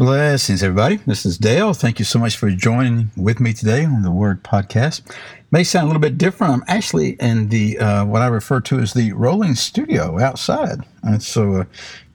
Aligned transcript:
Blessings, 0.00 0.62
everybody. 0.62 0.96
This 1.04 1.26
is 1.26 1.36
Dale. 1.36 1.74
Thank 1.74 1.98
you 1.98 2.06
so 2.06 2.18
much 2.18 2.34
for 2.34 2.50
joining 2.50 3.10
with 3.18 3.38
me 3.38 3.52
today 3.52 3.84
on 3.84 4.00
the 4.00 4.10
Word 4.10 4.42
Podcast. 4.42 5.06
It 5.06 5.44
May 5.50 5.62
sound 5.62 5.84
a 5.84 5.86
little 5.88 6.00
bit 6.00 6.16
different. 6.16 6.54
I'm 6.54 6.64
actually 6.68 7.18
in 7.20 7.50
the 7.50 7.78
uh, 7.78 8.06
what 8.06 8.22
I 8.22 8.28
refer 8.28 8.60
to 8.62 8.78
as 8.78 8.94
the 8.94 9.12
rolling 9.12 9.54
studio 9.56 10.18
outside, 10.18 10.78
and 11.02 11.22
so 11.22 11.52
uh, 11.52 11.64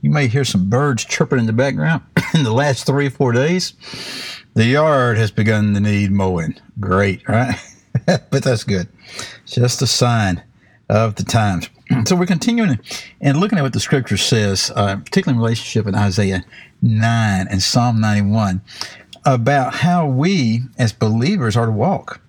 you 0.02 0.10
may 0.10 0.28
hear 0.28 0.44
some 0.44 0.68
birds 0.68 1.06
chirping 1.06 1.38
in 1.38 1.46
the 1.46 1.54
background. 1.54 2.02
in 2.34 2.42
the 2.42 2.52
last 2.52 2.88
three 2.88 3.06
or 3.06 3.12
four 3.12 3.34
days, 3.34 3.74
the 4.56 4.66
yard 4.66 5.20
has 5.20 5.30
begun 5.30 5.76
to 5.76 5.80
need 5.80 6.12
mowing. 6.12 6.56
Great, 6.80 7.30
right? 7.30 7.56
but 8.08 8.44
that's 8.44 8.64
good. 8.64 8.88
Just 9.46 9.84
a 9.84 9.88
sign 9.88 10.42
of 10.90 11.14
the 11.14 11.24
times. 11.24 11.70
So 12.06 12.16
we're 12.16 12.26
continuing 12.26 12.80
and 13.22 13.40
looking 13.40 13.60
at 13.60 13.62
what 13.62 13.74
the 13.74 13.80
scripture 13.80 14.18
says, 14.18 14.72
uh, 14.76 14.98
particularly 14.98 15.38
in 15.38 15.42
relationship 15.42 15.88
in 15.88 15.96
Isaiah 15.96 16.44
9 16.82 17.48
and 17.48 17.62
Psalm 17.62 18.02
91, 18.02 18.62
about 19.26 19.76
how 19.76 20.08
we 20.08 20.62
as 20.78 20.94
believers 20.94 21.56
are 21.56 21.68
to 21.68 21.72
walk. 21.72 22.22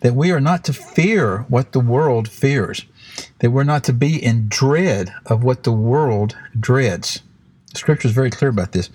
That 0.00 0.14
we 0.14 0.32
are 0.32 0.40
not 0.40 0.64
to 0.64 0.72
fear 0.72 1.44
what 1.48 1.72
the 1.72 1.80
world 1.80 2.28
fears. 2.28 2.84
That 3.38 3.50
we're 3.50 3.64
not 3.64 3.84
to 3.84 3.92
be 3.92 4.22
in 4.22 4.48
dread 4.48 5.12
of 5.26 5.44
what 5.44 5.62
the 5.62 5.72
world 5.72 6.36
dreads. 6.58 7.22
The 7.72 7.78
scripture 7.78 8.08
is 8.08 8.14
very 8.14 8.30
clear 8.30 8.50
about 8.50 8.72
this. 8.72 8.90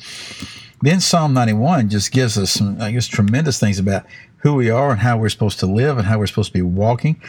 Then 0.81 0.99
Psalm 0.99 1.33
91 1.33 1.89
just 1.89 2.11
gives 2.11 2.37
us 2.37 2.51
some, 2.51 2.81
I 2.81 2.91
guess, 2.91 3.07
tremendous 3.07 3.59
things 3.59 3.79
about 3.79 4.05
who 4.37 4.53
we 4.53 4.69
are 4.69 4.91
and 4.91 4.99
how 4.99 5.17
we're 5.17 5.29
supposed 5.29 5.59
to 5.59 5.65
live 5.65 5.97
and 5.97 6.05
how 6.05 6.19
we're 6.19 6.27
supposed 6.27 6.49
to 6.49 6.53
be 6.53 6.61
walking. 6.61 7.21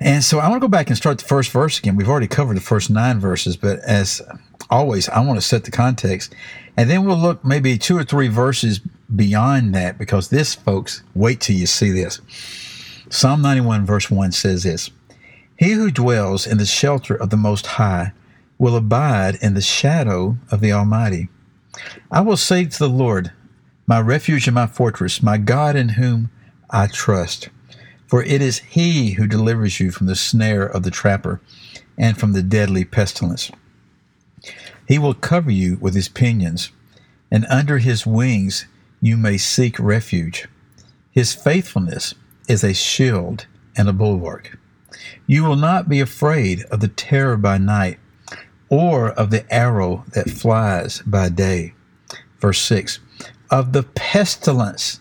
And 0.00 0.22
so 0.22 0.38
I 0.38 0.48
want 0.48 0.60
to 0.60 0.66
go 0.66 0.70
back 0.70 0.88
and 0.88 0.96
start 0.96 1.18
the 1.18 1.24
first 1.24 1.50
verse 1.50 1.78
again. 1.78 1.96
We've 1.96 2.08
already 2.08 2.28
covered 2.28 2.56
the 2.56 2.62
first 2.62 2.90
nine 2.90 3.18
verses, 3.18 3.56
but 3.56 3.78
as 3.80 4.20
always, 4.68 5.08
I 5.08 5.20
want 5.20 5.38
to 5.38 5.46
set 5.46 5.64
the 5.64 5.70
context. 5.70 6.34
And 6.76 6.90
then 6.90 7.06
we'll 7.06 7.16
look 7.16 7.44
maybe 7.44 7.78
two 7.78 7.96
or 7.96 8.04
three 8.04 8.28
verses 8.28 8.80
beyond 9.14 9.74
that 9.74 9.98
because 9.98 10.28
this, 10.28 10.54
folks, 10.54 11.02
wait 11.14 11.40
till 11.40 11.56
you 11.56 11.66
see 11.66 11.90
this. 11.90 12.20
Psalm 13.08 13.40
91, 13.40 13.86
verse 13.86 14.10
1 14.10 14.32
says 14.32 14.64
this 14.64 14.90
He 15.58 15.72
who 15.72 15.90
dwells 15.90 16.46
in 16.46 16.58
the 16.58 16.66
shelter 16.66 17.14
of 17.14 17.30
the 17.30 17.36
Most 17.36 17.66
High 17.66 18.12
will 18.58 18.76
abide 18.76 19.36
in 19.40 19.54
the 19.54 19.62
shadow 19.62 20.36
of 20.50 20.60
the 20.60 20.72
Almighty. 20.72 21.28
I 22.10 22.20
will 22.20 22.36
say 22.36 22.64
to 22.64 22.78
the 22.78 22.88
Lord, 22.88 23.32
My 23.86 24.00
refuge 24.00 24.46
and 24.46 24.54
my 24.54 24.66
fortress, 24.66 25.22
my 25.22 25.38
God 25.38 25.76
in 25.76 25.90
whom 25.90 26.30
I 26.68 26.86
trust. 26.88 27.48
For 28.06 28.22
it 28.22 28.40
is 28.40 28.58
he 28.58 29.12
who 29.12 29.26
delivers 29.26 29.80
you 29.80 29.90
from 29.90 30.06
the 30.06 30.16
snare 30.16 30.64
of 30.64 30.82
the 30.82 30.90
trapper 30.90 31.40
and 31.98 32.16
from 32.16 32.32
the 32.32 32.42
deadly 32.42 32.84
pestilence. 32.84 33.50
He 34.86 34.98
will 34.98 35.14
cover 35.14 35.50
you 35.50 35.78
with 35.80 35.94
his 35.94 36.08
pinions, 36.08 36.70
and 37.30 37.44
under 37.46 37.78
his 37.78 38.06
wings 38.06 38.66
you 39.00 39.16
may 39.16 39.38
seek 39.38 39.78
refuge. 39.78 40.46
His 41.10 41.34
faithfulness 41.34 42.14
is 42.48 42.62
a 42.62 42.74
shield 42.74 43.46
and 43.76 43.88
a 43.88 43.92
bulwark. 43.92 44.58
You 45.26 45.44
will 45.44 45.56
not 45.56 45.88
be 45.88 46.00
afraid 46.00 46.62
of 46.70 46.80
the 46.80 46.88
terror 46.88 47.36
by 47.36 47.58
night, 47.58 47.98
or 48.68 49.10
of 49.10 49.30
the 49.30 49.52
arrow 49.52 50.04
that 50.12 50.30
flies 50.30 51.02
by 51.06 51.28
day. 51.28 51.74
Verse 52.40 52.60
6 52.60 53.00
Of 53.50 53.72
the 53.72 53.82
pestilence 53.82 55.00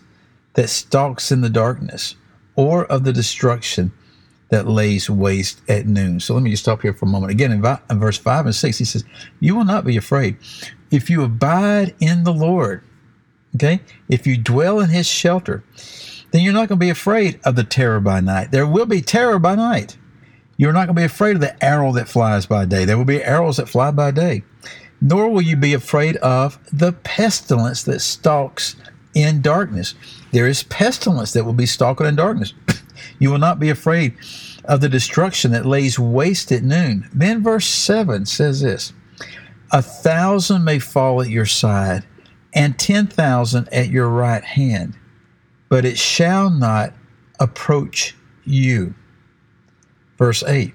that 0.53 0.69
stalks 0.69 1.31
in 1.31 1.41
the 1.41 1.49
darkness 1.49 2.15
or 2.55 2.85
of 2.85 3.03
the 3.03 3.13
destruction 3.13 3.91
that 4.49 4.67
lays 4.67 5.09
waste 5.09 5.61
at 5.69 5.87
noon. 5.87 6.19
So 6.19 6.33
let 6.33 6.43
me 6.43 6.51
just 6.51 6.63
stop 6.63 6.81
here 6.81 6.93
for 6.93 7.05
a 7.05 7.09
moment. 7.09 7.31
Again, 7.31 7.51
in, 7.51 7.65
in 7.89 7.99
verse 7.99 8.17
5 8.17 8.45
and 8.45 8.55
6, 8.55 8.77
he 8.77 8.85
says, 8.85 9.03
You 9.39 9.55
will 9.55 9.65
not 9.65 9.85
be 9.85 9.97
afraid. 9.97 10.37
If 10.91 11.09
you 11.09 11.23
abide 11.23 11.95
in 11.99 12.23
the 12.23 12.33
Lord, 12.33 12.83
okay, 13.55 13.81
if 14.07 14.27
you 14.27 14.37
dwell 14.37 14.79
in 14.79 14.89
his 14.89 15.07
shelter, 15.07 15.63
then 16.31 16.41
you're 16.43 16.53
not 16.53 16.69
going 16.69 16.79
to 16.79 16.85
be 16.85 16.89
afraid 16.89 17.39
of 17.43 17.55
the 17.55 17.63
terror 17.63 17.99
by 17.99 18.19
night. 18.19 18.51
There 18.51 18.67
will 18.67 18.85
be 18.85 19.01
terror 19.01 19.39
by 19.39 19.55
night. 19.55 19.97
You're 20.57 20.73
not 20.73 20.85
going 20.85 20.95
to 20.95 21.01
be 21.01 21.05
afraid 21.05 21.35
of 21.35 21.41
the 21.41 21.63
arrow 21.63 21.91
that 21.93 22.07
flies 22.07 22.45
by 22.45 22.65
day. 22.65 22.85
There 22.85 22.97
will 22.97 23.05
be 23.05 23.23
arrows 23.23 23.57
that 23.57 23.67
fly 23.67 23.91
by 23.91 24.11
day. 24.11 24.43
Nor 25.01 25.29
will 25.29 25.41
you 25.41 25.57
be 25.57 25.73
afraid 25.73 26.17
of 26.17 26.57
the 26.71 26.93
pestilence 26.93 27.83
that 27.83 27.99
stalks 27.99 28.75
in 29.13 29.41
darkness. 29.41 29.95
There 30.35 30.47
is 30.47 30.63
pestilence 30.63 31.31
that 31.31 31.45
will 31.45 31.53
be 31.53 31.65
stalking 31.65 32.07
in 32.07 32.17
darkness. 32.17 32.53
you 33.19 33.31
will 33.31 33.37
not 33.37 33.57
be 33.57 33.69
afraid 33.69 34.17
of 34.65 34.81
the 34.81 34.89
destruction 34.89 35.51
that 35.51 35.65
lays 35.65 35.97
waste 35.97 36.51
at 36.51 36.61
noon. 36.61 37.09
Then 37.13 37.41
verse 37.41 37.65
7 37.65 38.25
says 38.25 38.59
this 38.59 38.91
A 39.71 39.81
thousand 39.81 40.65
may 40.65 40.77
fall 40.79 41.21
at 41.21 41.29
your 41.29 41.45
side, 41.45 42.03
and 42.53 42.77
ten 42.77 43.07
thousand 43.07 43.69
at 43.71 43.87
your 43.87 44.09
right 44.09 44.43
hand, 44.43 44.97
but 45.69 45.85
it 45.85 45.97
shall 45.97 46.49
not 46.49 46.91
approach 47.39 48.13
you. 48.43 48.93
Verse 50.17 50.43
8 50.43 50.73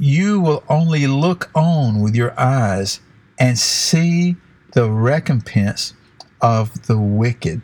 You 0.00 0.40
will 0.40 0.64
only 0.68 1.06
look 1.06 1.52
on 1.54 2.00
with 2.00 2.16
your 2.16 2.34
eyes 2.36 2.98
and 3.38 3.56
see 3.56 4.34
the 4.72 4.90
recompense 4.90 5.94
of 6.40 6.88
the 6.88 6.98
wicked. 6.98 7.62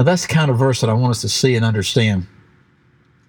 Now, 0.00 0.04
that's 0.04 0.26
the 0.26 0.32
kind 0.32 0.50
of 0.50 0.56
verse 0.56 0.80
that 0.80 0.88
I 0.88 0.94
want 0.94 1.10
us 1.10 1.20
to 1.20 1.28
see 1.28 1.56
and 1.56 1.62
understand. 1.62 2.26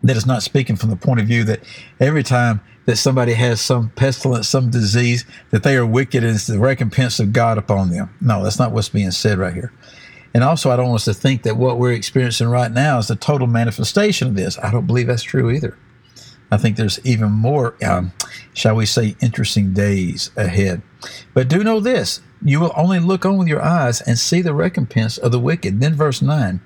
That 0.03 0.15
is 0.15 0.25
not 0.25 0.41
speaking 0.41 0.77
from 0.77 0.89
the 0.89 0.95
point 0.95 1.19
of 1.19 1.27
view 1.27 1.43
that 1.43 1.59
every 1.99 2.23
time 2.23 2.61
that 2.85 2.95
somebody 2.95 3.33
has 3.33 3.59
some 3.59 3.89
pestilence, 3.89 4.47
some 4.47 4.69
disease, 4.69 5.25
that 5.49 5.63
they 5.63 5.75
are 5.75 5.85
wicked 5.85 6.23
and 6.23 6.33
it's 6.33 6.47
the 6.47 6.57
recompense 6.57 7.19
of 7.19 7.33
God 7.33 7.57
upon 7.57 7.89
them. 7.89 8.09
No, 8.21 8.41
that's 8.41 8.57
not 8.57 8.71
what's 8.71 8.87
being 8.87 9.11
said 9.11 9.37
right 9.37 9.53
here. 9.53 9.73
And 10.33 10.45
also, 10.45 10.71
I 10.71 10.77
don't 10.77 10.87
want 10.87 11.01
us 11.01 11.05
to 11.05 11.13
think 11.13 11.43
that 11.43 11.57
what 11.57 11.77
we're 11.77 11.91
experiencing 11.91 12.47
right 12.47 12.71
now 12.71 12.99
is 12.99 13.09
the 13.09 13.17
total 13.17 13.47
manifestation 13.47 14.29
of 14.29 14.35
this. 14.35 14.57
I 14.59 14.71
don't 14.71 14.87
believe 14.87 15.07
that's 15.07 15.23
true 15.23 15.51
either. 15.51 15.77
I 16.51 16.57
think 16.57 16.75
there's 16.75 16.99
even 17.05 17.31
more, 17.31 17.75
um, 17.83 18.11
shall 18.53 18.75
we 18.75 18.85
say, 18.85 19.15
interesting 19.21 19.73
days 19.73 20.31
ahead. 20.35 20.81
But 21.33 21.47
do 21.47 21.63
know 21.63 21.79
this 21.79 22.21
you 22.43 22.59
will 22.59 22.73
only 22.75 22.99
look 22.99 23.25
on 23.25 23.37
with 23.37 23.47
your 23.47 23.61
eyes 23.61 24.01
and 24.01 24.17
see 24.17 24.41
the 24.41 24.53
recompense 24.53 25.17
of 25.17 25.31
the 25.31 25.39
wicked. 25.39 25.79
Then, 25.79 25.95
verse 25.95 26.21
9 26.21 26.59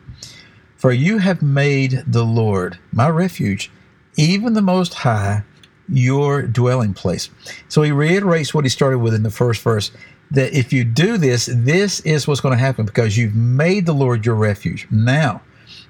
For 0.78 0.92
you 0.92 1.20
have 1.20 1.42
made 1.42 2.04
the 2.08 2.24
Lord, 2.24 2.80
my 2.92 3.10
refuge, 3.10 3.72
even 4.18 4.54
the 4.54 4.62
Most 4.62 4.94
High, 4.94 5.44
your 5.88 6.42
dwelling 6.44 6.94
place. 6.94 7.30
So 7.68 7.82
he 7.82 7.92
reiterates 7.92 8.54
what 8.54 8.66
he 8.66 8.70
started 8.70 9.00
with 9.00 9.14
in 9.14 9.24
the 9.24 9.30
first 9.30 9.62
verse 9.62 9.92
that 10.32 10.58
if 10.58 10.74
you 10.74 10.84
do 10.84 11.18
this, 11.18 11.50
this 11.52 12.00
is 12.02 12.28
what's 12.28 12.42
going 12.42 12.54
to 12.54 12.64
happen 12.64 12.86
because 12.86 13.18
you've 13.18 13.36
made 13.36 13.86
the 13.86 13.94
Lord 13.94 14.26
your 14.26 14.36
refuge. 14.36 14.88
Now, 14.90 15.42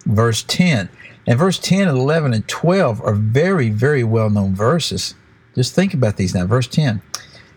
verse 0.06 0.44
10. 0.44 0.90
And 1.28 1.40
verse 1.40 1.58
10 1.58 1.88
and 1.88 1.98
11 1.98 2.34
and 2.34 2.48
12 2.48 3.02
are 3.02 3.16
very, 3.16 3.70
very 3.70 4.04
well 4.04 4.30
known 4.30 4.56
verses. 4.56 5.16
Just 5.56 5.74
think 5.74 5.94
about 5.94 6.18
these 6.18 6.36
now. 6.36 6.46
Verse 6.46 6.68
10 6.68 7.02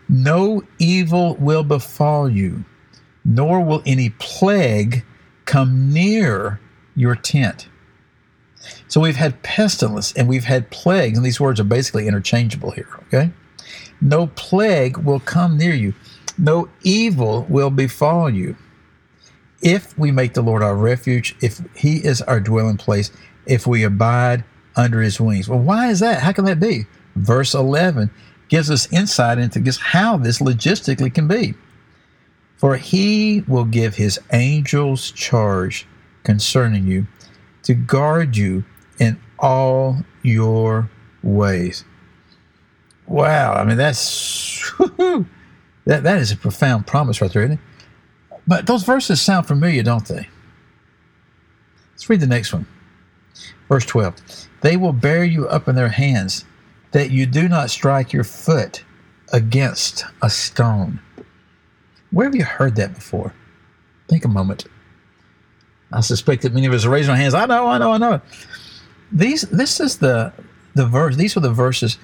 no 0.09 0.63
evil 0.79 1.35
will 1.35 1.63
befall 1.63 2.27
you, 2.27 2.65
nor 3.23 3.63
will 3.63 3.83
any 3.85 4.09
plague 4.17 5.05
come 5.45 5.93
near 5.93 6.59
your 6.95 7.15
tent. 7.15 7.69
So 8.87 8.99
we've 8.99 9.15
had 9.15 9.41
pestilence 9.43 10.11
and 10.13 10.27
we've 10.27 10.45
had 10.45 10.71
plagues, 10.71 11.17
and 11.17 11.25
these 11.25 11.39
words 11.39 11.59
are 11.59 11.65
basically 11.65 12.07
interchangeable 12.07 12.71
here, 12.71 12.89
okay? 13.07 13.31
No 14.01 14.27
plague 14.27 14.97
will 14.97 15.19
come 15.19 15.57
near 15.57 15.75
you, 15.75 15.93
no 16.39 16.69
evil 16.81 17.45
will 17.47 17.69
befall 17.69 18.29
you. 18.29 18.55
If 19.61 19.97
we 19.97 20.11
make 20.11 20.33
the 20.33 20.41
Lord 20.41 20.63
our 20.63 20.75
refuge, 20.75 21.35
if 21.41 21.61
He 21.75 21.97
is 21.97 22.21
our 22.23 22.39
dwelling 22.39 22.77
place, 22.77 23.11
if 23.45 23.67
we 23.67 23.83
abide 23.83 24.43
under 24.75 25.01
His 25.01 25.19
wings. 25.19 25.49
Well, 25.49 25.59
why 25.59 25.89
is 25.89 25.99
that? 25.99 26.21
How 26.21 26.31
can 26.31 26.45
that 26.45 26.59
be? 26.59 26.85
Verse 27.15 27.53
11 27.53 28.09
gives 28.49 28.69
us 28.69 28.91
insight 28.91 29.37
into 29.37 29.59
just 29.59 29.79
how 29.79 30.17
this 30.17 30.39
logistically 30.39 31.13
can 31.13 31.27
be. 31.27 31.53
For 32.57 32.75
he 32.75 33.43
will 33.47 33.63
give 33.63 33.95
his 33.95 34.19
angels 34.33 35.11
charge 35.11 35.87
concerning 36.23 36.85
you 36.85 37.07
to 37.63 37.73
guard 37.73 38.35
you 38.35 38.65
in 38.99 39.17
all 39.37 40.03
your 40.23 40.89
ways. 41.23 41.85
Wow, 43.07 43.53
I 43.53 43.63
mean 43.63 43.77
that's 43.77 44.71
that 45.85 46.03
that 46.03 46.17
is 46.17 46.31
a 46.31 46.37
profound 46.37 46.85
promise 46.85 47.21
right 47.21 47.31
there, 47.31 47.43
isn't 47.43 47.53
it? 47.53 47.59
But 48.49 48.65
those 48.65 48.83
verses 48.83 49.21
sound 49.21 49.45
familiar, 49.45 49.83
don't 49.83 50.07
they? 50.07 50.27
Let's 51.91 52.09
read 52.09 52.19
the 52.19 52.25
next 52.25 52.51
one. 52.51 52.65
Verse 53.67 53.85
12. 53.85 54.15
They 54.61 54.75
will 54.75 54.91
bear 54.91 55.23
you 55.23 55.47
up 55.47 55.67
in 55.67 55.75
their 55.75 55.89
hands 55.89 56.45
that 56.89 57.11
you 57.11 57.27
do 57.27 57.47
not 57.47 57.69
strike 57.69 58.11
your 58.11 58.23
foot 58.23 58.83
against 59.31 60.03
a 60.23 60.31
stone. 60.31 60.99
Where 62.09 62.25
have 62.25 62.33
you 62.33 62.43
heard 62.43 62.75
that 62.77 62.95
before? 62.95 63.35
Think 64.07 64.25
a 64.25 64.27
moment. 64.27 64.65
I 65.93 66.01
suspect 66.01 66.41
that 66.41 66.51
many 66.51 66.65
of 66.65 66.73
us 66.73 66.85
are 66.85 66.89
raising 66.89 67.11
our 67.11 67.17
hands. 67.17 67.35
I 67.35 67.45
know, 67.45 67.67
I 67.67 67.77
know, 67.77 67.91
I 67.91 67.97
know. 67.99 68.19
These, 69.11 69.43
this 69.43 69.79
is 69.79 69.99
the 69.99 70.33
the 70.73 70.87
verse. 70.87 71.15
These 71.15 71.37
are 71.37 71.41
the 71.41 71.53
verses 71.53 71.99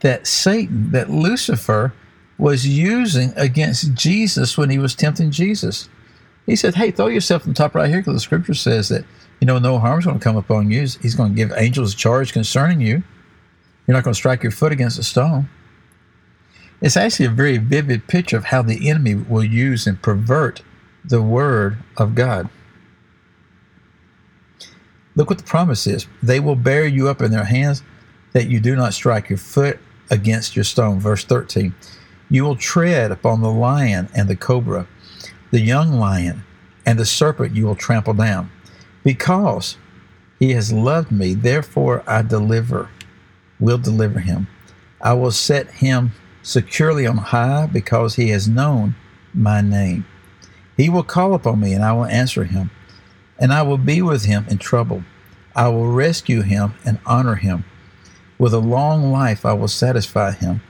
that 0.00 0.26
Satan, 0.26 0.90
that 0.90 1.10
Lucifer, 1.10 1.92
was 2.40 2.66
using 2.66 3.32
against 3.36 3.94
Jesus 3.94 4.56
when 4.56 4.70
he 4.70 4.78
was 4.78 4.94
tempting 4.94 5.30
Jesus. 5.30 5.88
He 6.46 6.56
said, 6.56 6.74
"Hey, 6.74 6.90
throw 6.90 7.08
yourself 7.08 7.42
on 7.42 7.50
the 7.50 7.54
top 7.54 7.74
right 7.74 7.88
here, 7.88 7.98
because 7.98 8.14
the 8.14 8.20
Scripture 8.20 8.54
says 8.54 8.88
that 8.88 9.04
you 9.40 9.46
know 9.46 9.58
no 9.58 9.78
harm's 9.78 10.06
going 10.06 10.18
to 10.18 10.24
come 10.24 10.36
upon 10.36 10.70
you. 10.70 10.80
He's 10.80 11.14
going 11.14 11.32
to 11.32 11.36
give 11.36 11.52
angels 11.54 11.94
a 11.94 11.96
charge 11.96 12.32
concerning 12.32 12.80
you. 12.80 13.02
You're 13.86 13.96
not 13.96 14.04
going 14.04 14.14
to 14.14 14.18
strike 14.18 14.42
your 14.42 14.52
foot 14.52 14.72
against 14.72 14.98
a 14.98 15.02
stone." 15.02 15.48
It's 16.80 16.96
actually 16.96 17.26
a 17.26 17.30
very 17.30 17.58
vivid 17.58 18.06
picture 18.06 18.38
of 18.38 18.46
how 18.46 18.62
the 18.62 18.88
enemy 18.88 19.14
will 19.14 19.44
use 19.44 19.86
and 19.86 20.00
pervert 20.00 20.62
the 21.04 21.20
word 21.20 21.76
of 21.98 22.14
God. 22.14 22.48
Look 25.14 25.28
what 25.28 25.38
the 25.38 25.44
promise 25.44 25.86
is. 25.86 26.06
They 26.22 26.40
will 26.40 26.56
bear 26.56 26.86
you 26.86 27.08
up 27.08 27.20
in 27.20 27.32
their 27.32 27.44
hands 27.44 27.82
that 28.32 28.48
you 28.48 28.60
do 28.60 28.74
not 28.76 28.94
strike 28.94 29.28
your 29.28 29.38
foot 29.38 29.78
against 30.08 30.56
your 30.56 30.64
stone. 30.64 31.00
Verse 31.00 31.24
13. 31.24 31.74
You 32.30 32.44
will 32.44 32.56
tread 32.56 33.10
upon 33.10 33.42
the 33.42 33.50
lion 33.50 34.08
and 34.14 34.28
the 34.28 34.36
cobra, 34.36 34.86
the 35.50 35.60
young 35.60 35.92
lion 35.92 36.44
and 36.86 36.98
the 36.98 37.04
serpent 37.04 37.56
you 37.56 37.66
will 37.66 37.74
trample 37.74 38.14
down. 38.14 38.50
Because 39.02 39.76
he 40.38 40.52
has 40.52 40.72
loved 40.72 41.10
me, 41.10 41.34
therefore 41.34 42.04
I 42.06 42.22
deliver, 42.22 42.88
will 43.58 43.78
deliver 43.78 44.20
him. 44.20 44.46
I 45.00 45.14
will 45.14 45.32
set 45.32 45.70
him 45.70 46.12
securely 46.42 47.06
on 47.06 47.16
high 47.16 47.66
because 47.66 48.14
he 48.14 48.28
has 48.28 48.46
known 48.46 48.94
my 49.34 49.60
name. 49.60 50.06
He 50.76 50.88
will 50.88 51.02
call 51.02 51.34
upon 51.34 51.60
me 51.60 51.72
and 51.72 51.84
I 51.84 51.92
will 51.92 52.06
answer 52.06 52.44
him, 52.44 52.70
and 53.38 53.52
I 53.52 53.62
will 53.62 53.78
be 53.78 54.02
with 54.02 54.24
him 54.24 54.46
in 54.48 54.58
trouble. 54.58 55.02
I 55.56 55.68
will 55.68 55.88
rescue 55.88 56.42
him 56.42 56.74
and 56.84 57.00
honor 57.04 57.34
him. 57.34 57.64
With 58.38 58.54
a 58.54 58.58
long 58.58 59.10
life 59.10 59.44
I 59.44 59.52
will 59.52 59.68
satisfy 59.68 60.30
him 60.30 60.62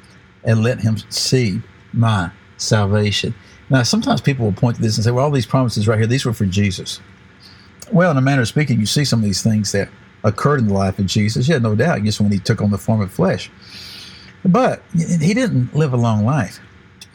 and 0.44 0.62
let 0.62 0.80
him 0.80 0.98
see 1.08 1.60
my 1.92 2.30
salvation. 2.56 3.34
Now, 3.68 3.82
sometimes 3.82 4.20
people 4.20 4.44
will 4.44 4.52
point 4.52 4.76
to 4.76 4.82
this 4.82 4.96
and 4.96 5.04
say, 5.04 5.10
well, 5.10 5.24
all 5.24 5.30
these 5.30 5.46
promises 5.46 5.86
right 5.86 5.98
here, 5.98 6.06
these 6.06 6.24
were 6.24 6.32
for 6.32 6.46
Jesus. 6.46 7.00
Well, 7.92 8.10
in 8.10 8.16
a 8.16 8.20
manner 8.20 8.42
of 8.42 8.48
speaking, 8.48 8.80
you 8.80 8.86
see 8.86 9.04
some 9.04 9.20
of 9.20 9.24
these 9.24 9.42
things 9.42 9.72
that 9.72 9.88
occurred 10.24 10.60
in 10.60 10.68
the 10.68 10.74
life 10.74 10.98
of 10.98 11.06
Jesus. 11.06 11.48
Yeah, 11.48 11.58
no 11.58 11.74
doubt, 11.74 12.02
just 12.02 12.20
when 12.20 12.32
he 12.32 12.38
took 12.38 12.60
on 12.60 12.70
the 12.70 12.78
form 12.78 13.00
of 13.00 13.10
flesh. 13.12 13.50
But 14.44 14.82
he 14.94 15.34
didn't 15.34 15.74
live 15.74 15.92
a 15.92 15.96
long 15.96 16.24
life. 16.24 16.60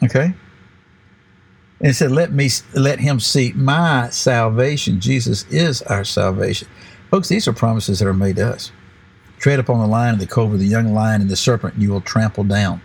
Okay? 0.03 0.33
And 1.79 1.89
it 1.89 1.93
said, 1.95 2.11
Let 2.11 2.31
me 2.31 2.49
let 2.73 2.99
him 2.99 3.19
see 3.19 3.51
my 3.53 4.09
salvation. 4.09 4.99
Jesus 4.99 5.45
is 5.49 5.81
our 5.83 6.03
salvation. 6.03 6.67
Folks, 7.11 7.27
these 7.27 7.47
are 7.47 7.53
promises 7.53 7.99
that 7.99 8.07
are 8.07 8.13
made 8.13 8.37
to 8.37 8.47
us. 8.47 8.71
Tread 9.39 9.59
upon 9.59 9.79
the 9.79 9.87
lion 9.87 10.13
and 10.13 10.21
the 10.21 10.27
cobra, 10.27 10.57
the 10.57 10.65
young 10.65 10.93
lion 10.93 11.21
and 11.21 11.29
the 11.29 11.35
serpent, 11.35 11.75
and 11.75 11.83
you 11.83 11.91
will 11.91 12.01
trample 12.01 12.43
down. 12.43 12.81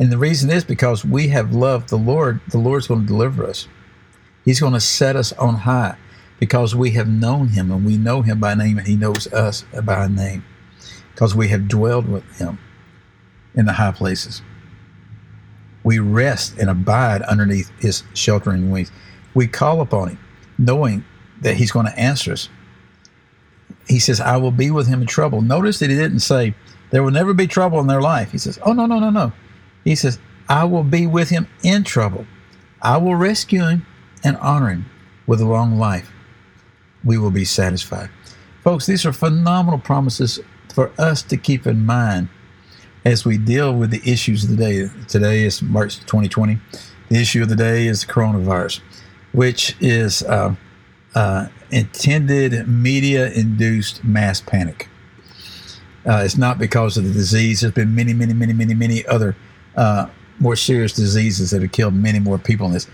And 0.00 0.10
the 0.10 0.18
reason 0.18 0.50
is 0.50 0.64
because 0.64 1.04
we 1.04 1.28
have 1.28 1.54
loved 1.54 1.90
the 1.90 1.96
Lord, 1.96 2.40
the 2.48 2.58
Lord's 2.58 2.88
going 2.88 3.02
to 3.02 3.06
deliver 3.06 3.44
us. 3.44 3.68
He's 4.44 4.58
going 4.58 4.72
to 4.72 4.80
set 4.80 5.14
us 5.14 5.32
on 5.34 5.54
high 5.54 5.96
because 6.40 6.74
we 6.74 6.90
have 6.92 7.06
known 7.06 7.48
him 7.48 7.70
and 7.70 7.86
we 7.86 7.96
know 7.96 8.22
him 8.22 8.40
by 8.40 8.54
name 8.54 8.78
and 8.78 8.88
he 8.88 8.96
knows 8.96 9.32
us 9.32 9.64
by 9.84 10.08
name 10.08 10.44
because 11.14 11.36
we 11.36 11.48
have 11.48 11.68
dwelled 11.68 12.08
with 12.08 12.24
him 12.38 12.58
in 13.54 13.66
the 13.66 13.74
high 13.74 13.92
places. 13.92 14.42
We 15.84 16.00
rest 16.00 16.58
and 16.58 16.68
abide 16.68 17.22
underneath 17.22 17.70
his 17.78 18.02
sheltering 18.14 18.72
wings. 18.72 18.90
We 19.34 19.46
call 19.46 19.80
upon 19.80 20.08
him, 20.08 20.18
knowing 20.58 21.04
that 21.42 21.56
he's 21.56 21.70
going 21.70 21.86
to 21.86 21.96
answer 21.98 22.32
us 22.32 22.48
he 23.90 23.98
says, 23.98 24.20
I 24.20 24.36
will 24.36 24.52
be 24.52 24.70
with 24.70 24.86
him 24.86 25.00
in 25.00 25.06
trouble. 25.06 25.42
Notice 25.42 25.80
that 25.80 25.90
he 25.90 25.96
didn't 25.96 26.20
say, 26.20 26.54
there 26.90 27.02
will 27.02 27.10
never 27.10 27.34
be 27.34 27.46
trouble 27.46 27.80
in 27.80 27.88
their 27.88 28.00
life. 28.00 28.30
He 28.30 28.38
says, 28.38 28.58
oh, 28.62 28.72
no, 28.72 28.86
no, 28.86 28.98
no, 28.98 29.10
no. 29.10 29.32
He 29.84 29.94
says, 29.94 30.18
I 30.48 30.64
will 30.64 30.84
be 30.84 31.06
with 31.06 31.30
him 31.30 31.48
in 31.62 31.84
trouble. 31.84 32.26
I 32.82 32.96
will 32.96 33.14
rescue 33.14 33.64
him 33.64 33.86
and 34.24 34.36
honor 34.38 34.70
him 34.70 34.86
with 35.26 35.40
a 35.40 35.46
long 35.46 35.78
life. 35.78 36.12
We 37.04 37.18
will 37.18 37.30
be 37.30 37.44
satisfied. 37.44 38.10
Folks, 38.62 38.86
these 38.86 39.06
are 39.06 39.12
phenomenal 39.12 39.78
promises 39.78 40.40
for 40.74 40.92
us 40.98 41.22
to 41.22 41.36
keep 41.36 41.66
in 41.66 41.86
mind 41.86 42.28
as 43.04 43.24
we 43.24 43.38
deal 43.38 43.74
with 43.74 43.90
the 43.90 44.02
issues 44.04 44.44
of 44.44 44.50
the 44.50 44.56
day. 44.56 44.88
Today 45.08 45.44
is 45.44 45.62
March 45.62 45.98
2020. 46.00 46.58
The 47.08 47.16
issue 47.16 47.42
of 47.42 47.48
the 47.48 47.56
day 47.56 47.86
is 47.86 48.04
the 48.04 48.12
coronavirus, 48.12 48.80
which 49.32 49.76
is 49.80 50.22
uh, 50.22 50.54
uh, 51.14 51.48
intended 51.70 52.68
media 52.68 53.30
induced 53.32 54.04
mass 54.04 54.40
panic. 54.40 54.88
Uh, 56.06 56.22
it's 56.24 56.36
not 56.36 56.58
because 56.58 56.96
of 56.96 57.04
the 57.04 57.12
disease. 57.12 57.60
There's 57.60 57.72
been 57.72 57.94
many, 57.94 58.12
many, 58.12 58.32
many, 58.32 58.52
many, 58.52 58.74
many 58.74 59.06
other 59.06 59.36
uh, 59.76 60.06
more 60.38 60.56
serious 60.56 60.92
diseases 60.92 61.50
that 61.50 61.62
have 61.62 61.72
killed 61.72 61.94
many 61.94 62.18
more 62.18 62.38
people 62.38 62.66
in 62.66 62.72
this. 62.72 62.86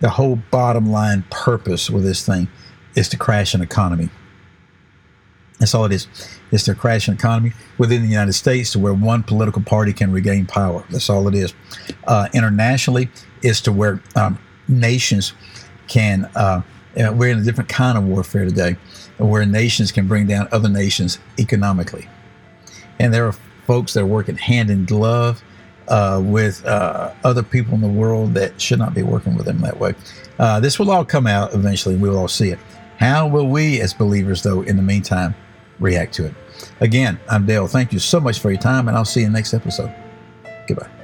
The 0.00 0.10
whole 0.10 0.36
bottom 0.50 0.90
line 0.90 1.24
purpose 1.30 1.88
with 1.88 2.04
this 2.04 2.24
thing 2.24 2.48
is 2.94 3.08
to 3.10 3.16
crash 3.16 3.54
an 3.54 3.62
economy. 3.62 4.10
That's 5.58 5.74
all 5.74 5.84
it 5.84 5.92
is. 5.92 6.08
It's 6.50 6.64
to 6.64 6.74
crash 6.74 7.08
an 7.08 7.14
economy 7.14 7.52
within 7.78 8.02
the 8.02 8.08
United 8.08 8.32
States 8.34 8.72
to 8.72 8.78
where 8.78 8.92
one 8.92 9.22
political 9.22 9.62
party 9.62 9.92
can 9.92 10.12
regain 10.12 10.46
power. 10.46 10.84
That's 10.90 11.08
all 11.08 11.26
it 11.28 11.34
is. 11.34 11.54
Uh, 12.06 12.28
internationally, 12.34 13.08
is 13.42 13.60
to 13.62 13.72
where 13.72 14.02
um, 14.16 14.38
nations 14.68 15.32
can 15.86 16.24
uh, 16.34 16.62
uh, 16.96 17.12
we're 17.12 17.30
in 17.30 17.38
a 17.38 17.42
different 17.42 17.68
kind 17.68 17.98
of 17.98 18.04
warfare 18.04 18.44
today, 18.44 18.76
where 19.18 19.44
nations 19.44 19.90
can 19.90 20.06
bring 20.06 20.26
down 20.26 20.48
other 20.52 20.68
nations 20.68 21.18
economically. 21.38 22.08
And 22.98 23.12
there 23.12 23.26
are 23.26 23.32
folks 23.66 23.94
that 23.94 24.00
are 24.00 24.06
working 24.06 24.36
hand 24.36 24.70
in 24.70 24.84
glove 24.84 25.42
uh, 25.88 26.20
with 26.24 26.64
uh, 26.64 27.12
other 27.24 27.42
people 27.42 27.74
in 27.74 27.80
the 27.80 27.88
world 27.88 28.34
that 28.34 28.60
should 28.60 28.78
not 28.78 28.94
be 28.94 29.02
working 29.02 29.36
with 29.36 29.46
them 29.46 29.60
that 29.60 29.78
way. 29.78 29.94
Uh, 30.38 30.60
this 30.60 30.78
will 30.78 30.90
all 30.90 31.04
come 31.04 31.26
out 31.26 31.54
eventually. 31.54 31.94
And 31.94 32.02
we 32.02 32.08
will 32.08 32.18
all 32.18 32.28
see 32.28 32.50
it. 32.50 32.58
How 32.98 33.26
will 33.26 33.48
we, 33.48 33.80
as 33.80 33.92
believers, 33.92 34.42
though, 34.42 34.62
in 34.62 34.76
the 34.76 34.82
meantime, 34.82 35.34
react 35.80 36.14
to 36.14 36.26
it? 36.26 36.34
Again, 36.80 37.18
I'm 37.28 37.46
Dale. 37.46 37.66
Thank 37.66 37.92
you 37.92 37.98
so 37.98 38.20
much 38.20 38.38
for 38.38 38.50
your 38.50 38.60
time, 38.60 38.88
and 38.88 38.96
I'll 38.96 39.04
see 39.04 39.20
you 39.20 39.26
in 39.26 39.32
the 39.32 39.38
next 39.38 39.52
episode. 39.52 39.92
Goodbye. 40.66 41.03